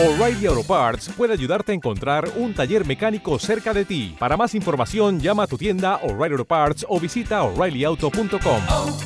O'Reilly 0.00 0.46
Auto 0.46 0.62
Parts 0.62 1.08
puede 1.16 1.32
ayudarte 1.32 1.72
a 1.72 1.74
encontrar 1.74 2.30
un 2.36 2.54
taller 2.54 2.86
mecánico 2.86 3.36
cerca 3.40 3.74
de 3.74 3.84
ti. 3.84 4.14
Para 4.16 4.36
más 4.36 4.54
información, 4.54 5.18
llama 5.18 5.42
a 5.42 5.46
tu 5.48 5.58
tienda 5.58 5.96
O'Reilly 5.96 6.34
Auto 6.34 6.44
Parts 6.44 6.86
o 6.88 7.00
visita 7.00 7.42
oreillyauto.com. 7.42 8.62
oh, 8.68 8.98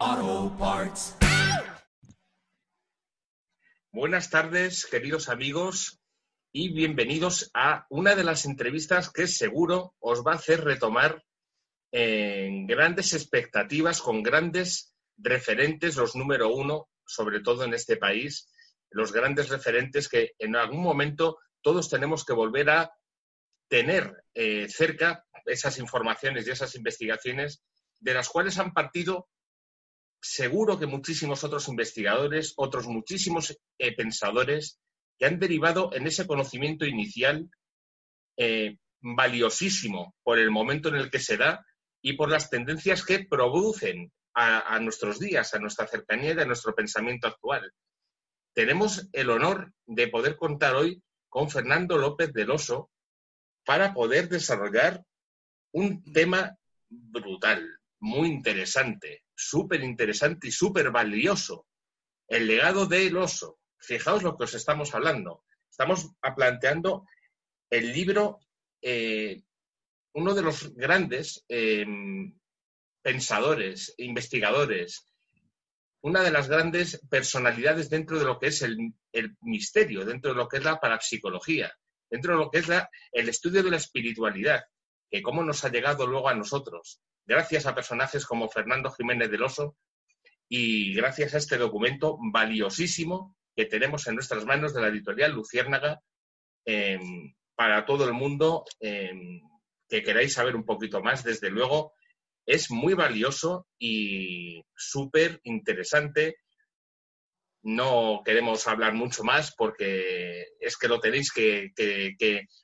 oh, 0.00 0.56
Parts. 0.58 1.16
Buenas 3.92 4.30
tardes, 4.30 4.86
queridos 4.86 5.28
amigos, 5.28 6.00
y 6.52 6.72
bienvenidos 6.72 7.50
a 7.52 7.84
una 7.90 8.14
de 8.14 8.24
las 8.24 8.46
entrevistas 8.46 9.10
que 9.10 9.26
seguro 9.26 9.94
os 10.00 10.26
va 10.26 10.32
a 10.32 10.36
hacer 10.36 10.64
retomar 10.64 11.22
en 11.92 12.66
grandes 12.66 13.12
expectativas, 13.12 14.00
con 14.00 14.22
grandes 14.22 14.94
referentes, 15.18 15.96
los 15.96 16.16
número 16.16 16.48
uno, 16.48 16.88
sobre 17.10 17.40
todo 17.40 17.64
en 17.64 17.74
este 17.74 17.96
país, 17.96 18.48
los 18.90 19.12
grandes 19.12 19.48
referentes 19.48 20.08
que 20.08 20.32
en 20.38 20.56
algún 20.56 20.82
momento 20.82 21.38
todos 21.62 21.88
tenemos 21.88 22.24
que 22.24 22.32
volver 22.32 22.70
a 22.70 22.92
tener 23.68 24.24
eh, 24.34 24.68
cerca 24.68 25.24
esas 25.46 25.78
informaciones 25.78 26.46
y 26.46 26.50
esas 26.50 26.74
investigaciones 26.74 27.62
de 27.98 28.14
las 28.14 28.28
cuales 28.28 28.58
han 28.58 28.72
partido 28.72 29.28
seguro 30.20 30.78
que 30.78 30.86
muchísimos 30.86 31.44
otros 31.44 31.68
investigadores, 31.68 32.52
otros 32.56 32.86
muchísimos 32.86 33.56
eh, 33.78 33.94
pensadores 33.94 34.80
que 35.18 35.26
han 35.26 35.38
derivado 35.38 35.90
en 35.94 36.06
ese 36.06 36.26
conocimiento 36.26 36.84
inicial 36.84 37.48
eh, 38.36 38.78
valiosísimo 39.00 40.14
por 40.22 40.38
el 40.38 40.50
momento 40.50 40.88
en 40.88 40.96
el 40.96 41.10
que 41.10 41.18
se 41.18 41.36
da 41.36 41.64
y 42.02 42.14
por 42.14 42.30
las 42.30 42.50
tendencias 42.50 43.04
que 43.04 43.24
producen 43.24 44.12
a, 44.34 44.78
nuestros 44.80 45.18
días, 45.18 45.54
a 45.54 45.58
nuestra 45.58 45.86
cercanía 45.86 46.34
y 46.34 46.38
a 46.38 46.44
nuestro 46.44 46.74
pensamiento 46.74 47.26
actual. 47.26 47.72
Tenemos 48.54 49.08
el 49.12 49.30
honor 49.30 49.72
de 49.86 50.08
poder 50.08 50.36
contar 50.36 50.74
hoy 50.74 51.02
con 51.28 51.50
Fernando 51.50 51.98
López 51.98 52.32
del 52.32 52.50
Oso 52.50 52.90
para 53.64 53.92
poder 53.92 54.28
desarrollar 54.28 55.04
un 55.72 56.02
tema 56.12 56.56
brutal, 56.88 57.78
muy 58.00 58.28
interesante, 58.28 59.24
súper 59.34 59.82
interesante 59.82 60.48
y 60.48 60.52
súper 60.52 60.90
valioso. 60.90 61.66
El 62.26 62.46
legado 62.46 62.86
del 62.86 63.16
oso. 63.16 63.58
Fijaos 63.78 64.22
lo 64.22 64.36
que 64.36 64.44
os 64.44 64.54
estamos 64.54 64.94
hablando. 64.94 65.44
Estamos 65.70 66.12
planteando 66.36 67.06
el 67.70 67.92
libro, 67.92 68.40
eh, 68.82 69.42
uno 70.14 70.34
de 70.34 70.42
los 70.42 70.74
grandes 70.74 71.44
eh, 71.48 71.86
pensadores, 73.02 73.94
investigadores, 73.98 75.06
una 76.02 76.22
de 76.22 76.30
las 76.30 76.48
grandes 76.48 77.00
personalidades 77.10 77.90
dentro 77.90 78.18
de 78.18 78.24
lo 78.24 78.38
que 78.38 78.48
es 78.48 78.62
el, 78.62 78.94
misterio, 79.40 80.04
dentro 80.04 80.32
de 80.32 80.36
lo 80.36 80.48
que 80.48 80.58
es 80.58 80.64
la 80.64 80.80
parapsicología, 80.80 81.72
dentro 82.08 82.32
de 82.32 82.38
lo 82.38 82.50
que 82.50 82.58
es 82.58 82.68
la, 82.68 82.88
el 83.12 83.28
estudio 83.28 83.62
de 83.62 83.70
la 83.70 83.76
espiritualidad, 83.76 84.64
que 85.10 85.22
cómo 85.22 85.42
nos 85.42 85.64
ha 85.64 85.70
llegado 85.70 86.06
luego 86.06 86.28
a 86.28 86.34
nosotros, 86.34 87.00
gracias 87.26 87.66
a 87.66 87.74
personajes 87.74 88.24
como 88.24 88.48
Fernando 88.48 88.90
Jiménez 88.90 89.30
del 89.30 89.42
Oso 89.42 89.76
y 90.48 90.94
gracias 90.94 91.34
a 91.34 91.38
este 91.38 91.58
documento 91.58 92.18
valiosísimo 92.32 93.36
que 93.54 93.66
tenemos 93.66 94.06
en 94.06 94.14
nuestras 94.14 94.44
manos 94.44 94.72
de 94.72 94.80
la 94.80 94.88
editorial 94.88 95.32
Luciérnaga 95.32 96.00
eh, 96.64 96.98
para 97.54 97.84
todo 97.84 98.06
el 98.06 98.14
mundo 98.14 98.64
eh, 98.80 99.12
que 99.88 100.02
queráis 100.02 100.32
saber 100.32 100.56
un 100.56 100.64
poquito 100.64 101.02
más, 101.02 101.24
desde 101.24 101.50
luego 101.50 101.92
es 102.46 102.70
muy 102.70 102.94
valioso 102.94 103.66
y 103.78 104.62
súper 104.74 105.40
interesante. 105.44 106.36
No 107.62 108.22
queremos 108.24 108.66
hablar 108.66 108.94
mucho 108.94 109.22
más 109.22 109.54
porque 109.54 110.46
es 110.58 110.76
que 110.76 110.88
lo 110.88 111.00
tenéis 111.00 111.32
que, 111.32 111.72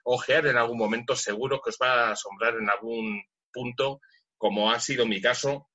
ojear 0.04 0.46
en 0.46 0.56
algún 0.56 0.78
momento, 0.78 1.14
seguro 1.14 1.60
que 1.62 1.70
os 1.70 1.78
va 1.80 2.08
a 2.08 2.12
asombrar 2.12 2.56
en 2.56 2.70
algún 2.70 3.22
punto, 3.52 4.00
como 4.36 4.70
ha 4.70 4.80
sido 4.80 5.06
mi 5.06 5.20
caso. 5.20 5.68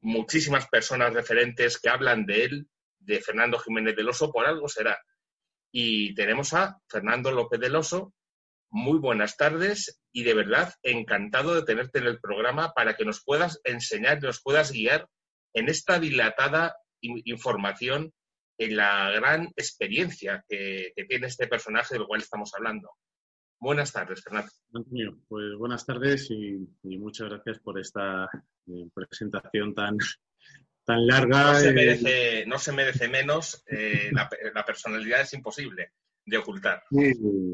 Muchísimas 0.00 0.68
personas 0.68 1.14
referentes 1.14 1.80
que 1.80 1.88
hablan 1.88 2.26
de 2.26 2.44
él, 2.44 2.68
de 2.98 3.20
Fernando 3.20 3.58
Jiménez 3.58 3.96
del 3.96 4.08
Oso, 4.10 4.30
por 4.30 4.46
algo 4.46 4.68
será. 4.68 5.00
Y 5.72 6.14
tenemos 6.14 6.52
a 6.52 6.78
Fernando 6.88 7.30
López 7.30 7.58
del 7.60 7.76
Oso, 7.76 8.14
muy 8.70 8.98
buenas 8.98 9.36
tardes 9.36 10.00
y 10.16 10.22
de 10.22 10.32
verdad 10.32 10.72
encantado 10.82 11.54
de 11.54 11.62
tenerte 11.62 11.98
en 11.98 12.06
el 12.06 12.18
programa 12.18 12.72
para 12.72 12.96
que 12.96 13.04
nos 13.04 13.22
puedas 13.22 13.60
enseñar, 13.64 14.22
nos 14.22 14.40
puedas 14.40 14.72
guiar 14.72 15.10
en 15.52 15.68
esta 15.68 15.98
dilatada 15.98 16.74
información, 17.02 18.14
en 18.58 18.76
la 18.76 19.10
gran 19.10 19.52
experiencia 19.56 20.42
que, 20.48 20.94
que 20.96 21.04
tiene 21.04 21.26
este 21.26 21.46
personaje 21.48 21.98
del 21.98 22.06
cual 22.06 22.22
estamos 22.22 22.54
hablando. 22.54 22.92
Buenas 23.60 23.92
tardes, 23.92 24.22
Fernando. 24.24 24.50
Antonio, 24.72 25.18
pues 25.28 25.54
buenas 25.58 25.84
tardes 25.84 26.30
y, 26.30 26.66
y 26.84 26.96
muchas 26.96 27.28
gracias 27.28 27.58
por 27.58 27.78
esta 27.78 28.24
eh, 28.68 28.88
presentación 28.94 29.74
tan, 29.74 29.98
tan 30.86 31.06
larga. 31.06 31.52
No 31.52 31.58
se 31.58 31.72
merece, 31.74 32.46
no 32.46 32.58
se 32.58 32.72
merece 32.72 33.08
menos, 33.08 33.62
eh, 33.66 34.08
la, 34.12 34.30
la 34.54 34.64
personalidad 34.64 35.20
es 35.20 35.34
imposible 35.34 35.92
de 36.26 36.36
ocultar. 36.36 36.82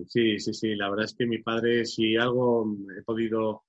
Sí, 0.09 0.39
sí, 0.39 0.55
sí, 0.55 0.75
La 0.75 0.89
verdad 0.89 1.05
es 1.05 1.15
que 1.15 1.27
mi 1.27 1.39
padre, 1.39 1.85
si 1.85 2.17
algo 2.17 2.75
he 2.99 3.03
podido 3.03 3.65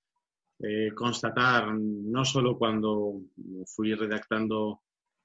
eh, 0.59 0.91
constatar, 0.95 1.73
no 1.75 2.23
solo 2.23 2.57
cuando 2.57 3.21
fui 3.65 3.93
redactando 3.93 4.81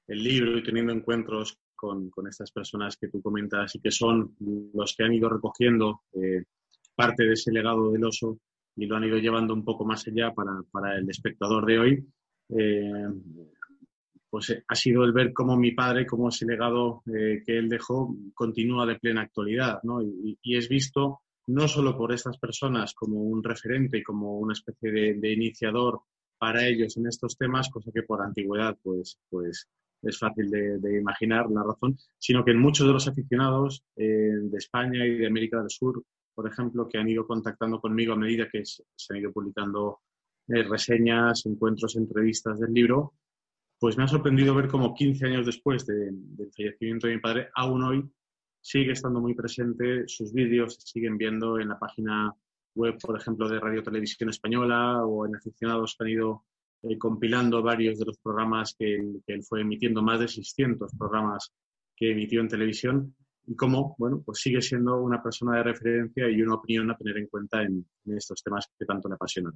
el 0.09 0.23
libro 0.23 0.59
y 0.59 0.63
teniendo 0.63 0.93
encuentros 0.93 1.59
con, 1.77 2.11
con, 2.11 2.27
estas 2.27 2.51
personas 2.51 2.97
que 2.97 3.09
tú 3.09 3.23
comentas 3.23 3.75
y 3.77 3.81
que 3.81 3.93
son 3.93 4.35
los 4.75 4.97
que 4.97 5.05
han 5.05 5.13
ido 5.13 5.29
recogiendo 5.29 6.03
eh, 6.15 6.43
parte 6.97 7.25
de 7.25 7.35
ese 7.35 7.53
legado 7.53 7.93
del 7.93 8.05
oso 8.05 8.41
y 8.75 8.87
lo 8.87 8.97
han 8.97 9.05
ido 9.05 9.19
llevando 9.19 9.55
un 9.55 9.65
poco 9.65 9.85
más 9.85 10.07
allá 10.09 10.33
para, 10.33 10.61
para 10.73 10.97
el 10.97 11.09
espectador 11.09 11.67
de 11.67 11.79
hoy. 11.79 12.07
Eh, 12.49 13.05
pues 14.31 14.63
ha 14.67 14.75
sido 14.75 15.05
el 15.05 15.13
ver 15.13 15.33
cómo 15.33 15.57
mi 15.57 15.73
padre, 15.73 16.07
cómo 16.07 16.29
ese 16.29 16.47
legado 16.47 17.03
eh, 17.07 17.43
que 17.45 17.59
él 17.59 17.69
dejó 17.69 18.15
continúa 18.35 18.87
de 18.87 18.99
plena 18.99 19.23
actualidad, 19.23 19.81
¿no? 19.83 20.03
Y, 20.03 20.39
y, 20.43 20.57
es 20.57 20.69
visto 20.69 21.23
no 21.47 21.67
solo 21.67 21.97
por 21.97 22.13
estas 22.13 22.37
personas 22.39 22.95
como 22.95 23.21
un 23.23 23.43
referente 23.43 23.99
y 23.99 24.03
como 24.03 24.39
una 24.39 24.53
especie 24.53 24.91
de, 24.91 25.15
de, 25.15 25.33
iniciador 25.33 26.01
para 26.39 26.67
ellos 26.67 26.97
en 26.99 27.07
estos 27.07 27.37
temas, 27.39 27.71
cosa 27.71 27.91
que 27.93 28.03
por 28.03 28.21
antigüedad 28.21 28.77
pues, 28.83 29.19
pues 29.31 29.67
es 30.03 30.19
fácil 30.19 30.51
de, 30.51 30.79
de 30.79 30.99
imaginar 30.99 31.47
la 31.51 31.63
razón, 31.63 31.97
sino 32.19 32.45
que 32.45 32.53
en 32.53 32.61
muchos 32.61 32.87
de 32.87 32.93
los 32.93 33.09
aficionados 33.09 33.83
eh, 33.97 34.05
de 34.05 34.57
España 34.59 35.05
y 35.07 35.17
de 35.17 35.27
América 35.27 35.59
del 35.59 35.71
Sur, 35.71 36.05
por 36.35 36.47
ejemplo, 36.47 36.89
que 36.89 36.99
han 36.99 37.09
ido 37.09 37.27
contactando 37.27 37.81
conmigo 37.81 38.13
a 38.13 38.17
medida 38.17 38.49
que 38.51 38.63
se 38.65 38.85
han 39.11 39.17
ido 39.19 39.33
publicando 39.33 40.01
eh, 40.49 40.63
reseñas, 40.63 41.45
encuentros, 41.47 41.97
entrevistas 41.97 42.61
del 42.61 42.73
libro, 42.73 43.15
pues 43.79 43.97
me 43.97 44.05
ha 44.05 44.09
sorprendido 44.09 44.55
ver 44.55 44.69
cómo 44.69 44.95
15 44.95 45.27
años 45.27 45.47
después 45.47 45.87
de, 45.87 46.11
del 46.11 46.51
fallecimiento 46.53 47.07
de 47.07 47.15
mi 47.15 47.21
padre, 47.21 47.49
aún 47.55 47.83
hoy 47.85 48.11
sigue 48.61 48.93
estando 48.93 49.21
muy 49.21 49.35
presente, 49.35 50.07
sus 50.07 50.33
vídeos 50.33 50.75
se 50.75 50.87
siguen 50.87 51.17
viendo 51.17 51.59
en 51.59 51.69
la 51.69 51.79
página 51.79 52.35
web, 52.75 52.97
por 53.01 53.19
ejemplo, 53.19 53.49
de 53.49 53.61
Radio 53.61 53.83
Televisión 53.83 54.31
Española 54.31 55.05
o 55.05 55.27
en 55.27 55.37
aficionados 55.37 55.97
que 55.97 56.05
han 56.05 56.11
ido 56.11 56.45
eh, 56.83 56.99
compilando 56.99 57.63
varios 57.63 57.99
de 57.99 58.07
los 58.07 58.19
programas 58.19 58.75
que 58.79 58.95
él, 58.95 59.23
que 59.27 59.35
él, 59.35 59.43
fue 59.43 59.63
emitiendo, 59.63 60.03
más 60.03 60.21
de 60.21 60.29
600 60.29 60.93
programas 60.97 61.53
que 61.97 62.13
emitió 62.13 62.41
en 62.41 62.49
televisión, 62.49 63.15
y 63.47 63.57
cómo, 63.57 63.97
bueno, 63.99 64.23
pues 64.25 64.41
sigue 64.41 64.61
siendo 64.61 65.01
una 65.01 65.23
persona 65.23 65.57
de 65.57 65.63
referencia 65.63 66.29
y 66.29 66.43
una 66.43 66.55
opinión 66.55 66.91
a 66.91 66.97
tener 66.97 67.17
en 67.17 67.29
cuenta 67.29 67.63
en, 67.63 67.85
en 68.05 68.17
estos 68.17 68.43
temas 68.43 68.69
que 68.79 68.85
tanto 68.85 69.09
le 69.09 69.15
apasionan. 69.15 69.55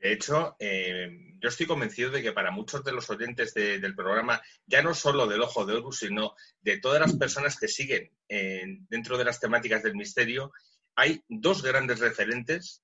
De 0.00 0.12
hecho, 0.12 0.56
eh, 0.58 1.10
yo 1.38 1.48
estoy 1.50 1.66
convencido 1.66 2.10
de 2.10 2.22
que 2.22 2.32
para 2.32 2.50
muchos 2.50 2.82
de 2.82 2.92
los 2.92 3.10
oyentes 3.10 3.52
de, 3.52 3.78
del 3.78 3.94
programa, 3.94 4.40
ya 4.66 4.82
no 4.82 4.94
solo 4.94 5.26
del 5.26 5.42
Ojo 5.42 5.66
de 5.66 5.74
Horus, 5.74 5.98
sino 5.98 6.34
de 6.62 6.78
todas 6.78 7.00
las 7.00 7.14
personas 7.16 7.58
que 7.58 7.68
siguen 7.68 8.10
eh, 8.26 8.64
dentro 8.88 9.18
de 9.18 9.24
las 9.24 9.40
temáticas 9.40 9.82
del 9.82 9.94
misterio, 9.94 10.52
hay 10.94 11.22
dos 11.28 11.62
grandes 11.62 11.98
referentes, 11.98 12.82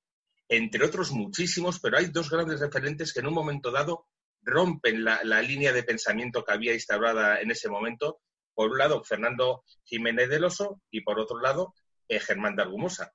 entre 0.49 0.85
otros 0.85 1.11
muchísimos, 1.11 1.81
pero 1.81 1.97
hay 1.97 2.07
dos 2.07 2.29
grandes 2.29 2.61
referentes 2.61 3.15
que 3.15 3.21
en 3.21 3.29
un 3.29 3.35
momento 3.35 3.71
dado 3.71 4.07
rompen 4.43 5.03
la, 5.03 5.21
la 5.25 5.41
línea 5.41 5.73
de 5.73 5.83
pensamiento 5.83 6.45
que 6.45 6.53
había 6.53 6.75
instaurada 6.75 7.41
en 7.41 7.51
ese 7.51 7.71
momento. 7.71 8.21
Por 8.55 8.71
un 8.71 8.79
lado, 8.79 9.03
Fernando 9.05 9.65
Jiménez 9.85 10.29
del 10.29 10.45
Oso 10.45 10.83
y 10.91 11.01
por 11.01 11.19
otro 11.19 11.41
lado, 11.41 11.75
eh, 12.09 12.21
Germán 12.21 12.57
de 12.57 12.63
Argumosa. 12.63 13.15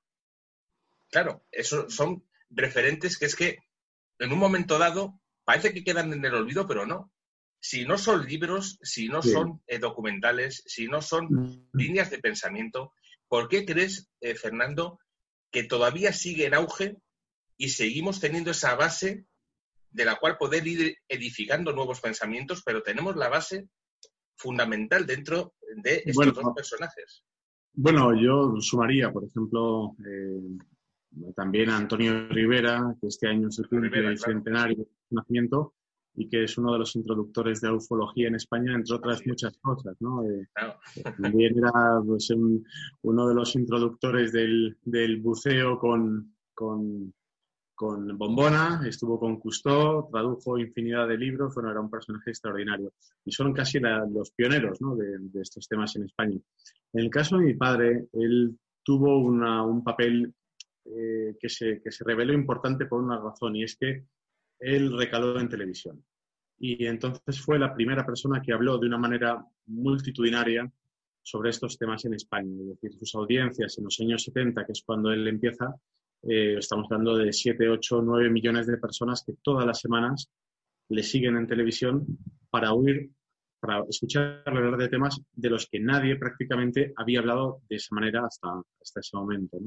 Claro, 1.08 1.46
esos 1.52 1.94
son 1.94 2.26
referentes 2.50 3.16
que 3.16 3.26
es 3.26 3.36
que 3.36 3.58
en 4.22 4.32
un 4.32 4.38
momento 4.38 4.78
dado 4.78 5.20
parece 5.44 5.72
que 5.72 5.84
quedan 5.84 6.12
en 6.12 6.24
el 6.24 6.34
olvido, 6.34 6.66
pero 6.66 6.86
no. 6.86 7.12
Si 7.60 7.84
no 7.84 7.98
son 7.98 8.24
libros, 8.26 8.78
si 8.82 9.08
no 9.08 9.22
sí. 9.22 9.30
son 9.30 9.62
eh, 9.66 9.78
documentales, 9.78 10.62
si 10.66 10.88
no 10.88 11.02
son 11.02 11.26
mm. 11.26 11.68
líneas 11.74 12.10
de 12.10 12.18
pensamiento, 12.18 12.92
¿por 13.28 13.48
qué 13.48 13.64
crees, 13.64 14.08
eh, 14.20 14.34
Fernando, 14.34 14.98
que 15.50 15.64
todavía 15.64 16.12
sigue 16.12 16.46
en 16.46 16.54
auge 16.54 16.96
y 17.56 17.68
seguimos 17.70 18.20
teniendo 18.20 18.50
esa 18.50 18.74
base 18.74 19.26
de 19.90 20.04
la 20.04 20.16
cual 20.16 20.38
poder 20.38 20.66
ir 20.66 20.96
edificando 21.08 21.72
nuevos 21.72 22.00
pensamientos, 22.00 22.62
pero 22.64 22.82
tenemos 22.82 23.16
la 23.16 23.28
base 23.28 23.68
fundamental 24.36 25.06
dentro 25.06 25.54
de 25.76 26.02
estos 26.06 26.34
dos 26.34 26.54
personajes. 26.54 27.24
Bueno, 27.74 28.12
yo 28.20 28.54
sumaría, 28.60 29.12
por 29.12 29.24
ejemplo, 29.24 29.94
eh, 30.06 30.58
también 31.34 31.70
Antonio 31.70 32.28
Rivera, 32.28 32.94
que 33.00 33.08
este 33.08 33.28
año 33.28 33.50
se 33.50 33.64
cumple 33.64 34.06
el 34.06 34.18
centenario 34.18 34.78
de 34.78 34.84
su 35.08 35.14
nacimiento 35.14 35.74
y 36.14 36.28
que 36.28 36.44
es 36.44 36.58
uno 36.58 36.72
de 36.72 36.80
los 36.80 36.94
introductores 36.96 37.60
de 37.60 37.68
la 37.68 37.74
ufología 37.74 38.28
en 38.28 38.34
España, 38.34 38.74
entre 38.74 38.94
otras 38.94 39.26
muchas 39.26 39.56
cosas. 39.58 39.96
¿no? 40.00 40.22
Eh, 40.24 40.46
también 41.20 41.56
era 41.58 41.72
pues, 42.04 42.32
uno 43.02 43.28
de 43.28 43.34
los 43.34 43.54
introductores 43.56 44.32
del, 44.32 44.76
del 44.82 45.20
buceo 45.20 45.78
con, 45.78 46.34
con, 46.54 47.14
con, 47.74 48.18
Bombona, 48.18 48.82
estuvo 48.86 49.18
con 49.18 49.40
Cousteau, 49.40 50.10
tradujo 50.10 50.58
infinidad 50.58 51.08
de 51.08 51.16
libros, 51.16 51.54
bueno, 51.54 51.70
era 51.70 51.80
un 51.80 51.90
personaje 51.90 52.30
extraordinario. 52.30 52.92
Y 53.24 53.32
son 53.32 53.54
casi 53.54 53.80
los 53.80 54.32
pioneros 54.32 54.80
¿no? 54.82 54.94
de, 54.96 55.18
de, 55.18 55.40
estos 55.40 55.66
temas 55.66 55.96
en 55.96 56.04
España. 56.04 56.38
En 56.92 57.00
el 57.00 57.10
caso 57.10 57.38
de 57.38 57.46
mi 57.46 57.54
padre, 57.54 58.06
él 58.12 58.58
tuvo 58.84 59.18
una, 59.18 59.62
un 59.64 59.82
papel 59.82 60.34
eh, 60.84 61.36
que, 61.38 61.48
se, 61.48 61.80
que 61.82 61.90
se 61.90 62.04
reveló 62.04 62.32
importante 62.32 62.86
por 62.86 63.02
una 63.02 63.18
razón, 63.18 63.56
y 63.56 63.64
es 63.64 63.76
que 63.76 64.04
él 64.58 64.96
recaló 64.96 65.38
en 65.38 65.48
televisión. 65.48 66.04
Y 66.58 66.86
entonces 66.86 67.40
fue 67.40 67.58
la 67.58 67.74
primera 67.74 68.06
persona 68.06 68.40
que 68.40 68.52
habló 68.52 68.78
de 68.78 68.86
una 68.86 68.98
manera 68.98 69.44
multitudinaria 69.66 70.70
sobre 71.22 71.50
estos 71.50 71.78
temas 71.78 72.04
en 72.04 72.14
España. 72.14 72.52
Es 72.60 72.80
decir, 72.80 72.98
sus 72.98 73.14
audiencias 73.14 73.78
en 73.78 73.84
los 73.84 74.00
años 74.00 74.22
70, 74.22 74.64
que 74.64 74.72
es 74.72 74.82
cuando 74.84 75.10
él 75.10 75.26
empieza, 75.26 75.74
eh, 76.22 76.56
estamos 76.58 76.86
hablando 76.90 77.16
de 77.16 77.32
7, 77.32 77.68
8, 77.68 78.02
9 78.02 78.30
millones 78.30 78.66
de 78.66 78.76
personas 78.78 79.24
que 79.26 79.34
todas 79.42 79.66
las 79.66 79.80
semanas 79.80 80.30
le 80.88 81.02
siguen 81.02 81.36
en 81.36 81.46
televisión 81.46 82.06
para 82.50 82.72
oír, 82.72 83.10
para 83.60 83.84
escuchar 83.88 84.42
hablar 84.46 84.76
de 84.76 84.88
temas 84.88 85.20
de 85.32 85.50
los 85.50 85.66
que 85.68 85.80
nadie 85.80 86.16
prácticamente 86.16 86.92
había 86.96 87.20
hablado 87.20 87.62
de 87.68 87.76
esa 87.76 87.94
manera 87.94 88.26
hasta, 88.26 88.48
hasta 88.80 89.00
ese 89.00 89.16
momento. 89.16 89.58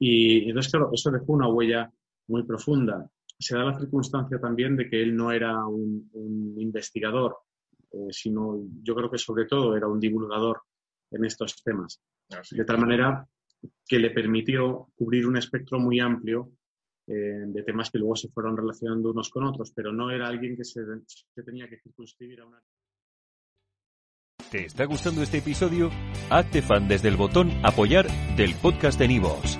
Y 0.00 0.48
entonces, 0.48 0.72
claro, 0.72 0.90
eso 0.92 1.10
dejó 1.12 1.34
una 1.34 1.48
huella 1.48 1.92
muy 2.26 2.42
profunda 2.42 3.08
se 3.40 3.56
da 3.56 3.64
la 3.64 3.78
circunstancia 3.78 4.38
también 4.38 4.76
de 4.76 4.88
que 4.88 5.02
él 5.02 5.16
no 5.16 5.32
era 5.32 5.66
un, 5.66 6.54
investigador, 6.58 7.38
eh, 7.90 8.08
sino 8.10 8.62
yo 8.82 8.94
creo 8.94 9.10
que 9.10 9.18
sobre 9.18 9.46
todo 9.46 9.76
era 9.76 9.88
un 9.88 9.98
divulgador 9.98 10.62
en 11.10 11.24
estos 11.24 11.62
temas. 11.64 12.00
de 12.50 12.64
tal 12.64 12.78
manera 12.78 13.26
que 13.86 13.98
le 13.98 14.10
permitió 14.10 14.88
cubrir 14.94 15.26
un 15.26 15.36
espectro 15.36 15.78
muy 15.78 16.00
amplio 16.00 16.52
eh, 17.06 17.44
de 17.46 17.62
temas 17.62 17.90
que 17.90 17.98
luego 17.98 18.14
se 18.14 18.28
fueron 18.28 18.56
relacionando 18.56 19.10
unos 19.10 19.30
con 19.30 19.44
otros, 19.44 19.72
pero 19.74 19.90
no 19.90 20.10
era 20.10 20.28
alguien 20.28 20.54
que 20.54 20.64
se, 20.64 20.82
se 21.06 21.42
tenía 21.42 21.68
que 21.68 21.80
circunscribir 21.80 22.42
a 22.42 22.46
una. 22.46 22.62
¿Te 24.50 24.66
está 24.66 24.84
gustando 24.84 25.22
este 25.22 25.38
episodio? 25.38 25.90
Hazte 26.28 26.60
fan 26.60 26.88
desde 26.88 27.08
el 27.08 27.16
botón 27.16 27.50
Apoyar 27.62 28.06
del 28.36 28.54
podcast 28.54 28.98
de 28.98 29.08
Nivos. 29.08 29.59